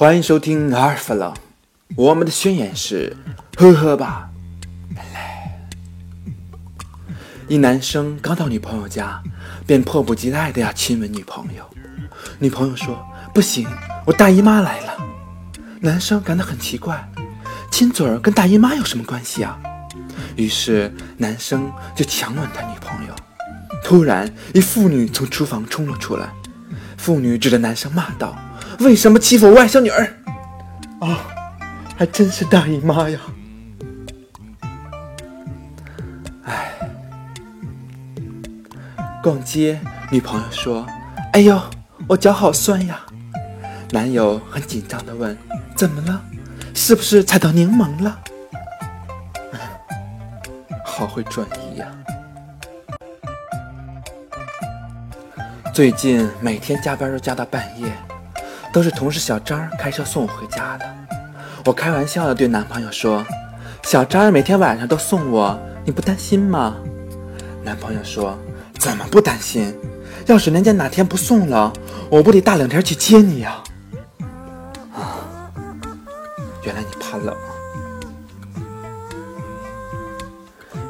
[0.00, 1.36] 欢迎收听阿尔法朗，
[1.94, 3.14] 我们的宣言是：
[3.54, 4.30] 呵呵吧，
[7.46, 9.22] 一男生刚到女朋友家，
[9.66, 11.62] 便迫不及待的要亲吻女朋友。
[12.38, 12.98] 女朋友说
[13.34, 13.68] ：“不行，
[14.06, 14.96] 我大姨妈来了。”
[15.80, 17.06] 男生感到很奇怪，
[17.70, 19.58] 亲嘴儿跟大姨妈有什么关系啊？
[20.34, 23.14] 于是男生就强吻他女朋友。
[23.84, 26.32] 突然，一妇女从厨房冲了出来，
[26.96, 28.34] 妇女指着男生骂道
[28.80, 30.06] ：“为什么欺负外甥女儿？”
[31.00, 31.26] 啊，
[31.96, 33.18] 还真是大姨妈呀！
[36.44, 36.72] 哎，
[39.22, 39.80] 逛街，
[40.10, 40.86] 女朋友说
[41.32, 41.60] ：“哎呦，
[42.08, 43.00] 我脚好酸呀。”
[43.92, 45.36] 男友很紧张的问
[45.74, 46.22] ：“怎么了？
[46.74, 48.20] 是不是踩到柠檬了？”
[50.84, 51.86] 好会转移呀！
[55.72, 57.90] 最近每天加班都加到半夜，
[58.72, 60.86] 都是同事小张开车送我回家的。
[61.64, 63.24] 我开玩笑的对男朋友说
[63.84, 66.76] ：“小张每天晚上都送我，你不担心吗？”
[67.62, 68.38] 男朋友说
[68.78, 69.76] ：“怎么不担心？
[70.26, 71.72] 要是人家哪天不送了，
[72.08, 73.62] 我不得大冷天去接你呀？”
[74.94, 75.50] 啊，
[76.62, 77.36] 原来你怕冷。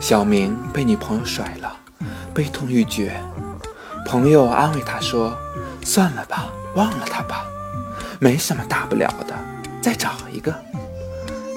[0.00, 1.72] 小明被女朋友甩了，
[2.34, 3.12] 悲痛欲绝。
[4.06, 5.36] 朋友安慰他说
[5.84, 7.44] ：“算了吧，忘了他吧，
[8.18, 9.34] 没什么大不了的，
[9.80, 10.54] 再找一个。”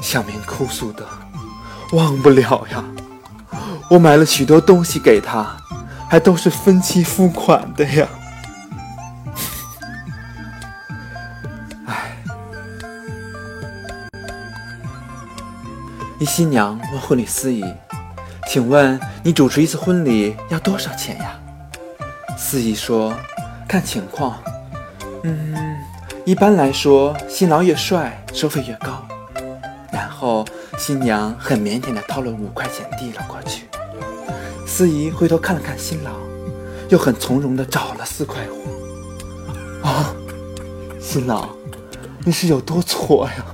[0.01, 1.05] 小明哭诉道
[1.93, 2.83] ：“忘不了呀，
[3.89, 5.55] 我买了许多东西给他，
[6.09, 8.07] 还都是分期付款的呀。”
[11.85, 12.17] 哎，
[16.17, 17.63] 一新娘问婚礼司仪
[18.49, 21.37] ：“请问你主持一次婚礼要多少钱呀？”
[22.37, 23.13] 司仪说
[23.69, 24.41] ：“看情况，
[25.23, 25.77] 嗯，
[26.31, 29.05] 一般来说，新郎越帅，收费越高。”
[29.91, 30.45] 然后
[30.77, 33.65] 新娘很腼腆地掏了五块钱递了过去。
[34.65, 36.13] 司仪回头看了看新郎，
[36.87, 39.85] 又很从容地找了四块五。
[39.85, 40.15] 啊，
[41.01, 41.49] 新郎，
[42.23, 43.45] 你是有多挫呀？